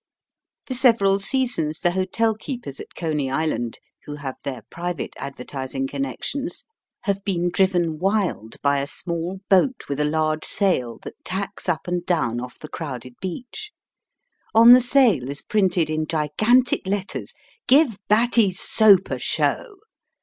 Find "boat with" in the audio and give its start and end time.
9.47-9.99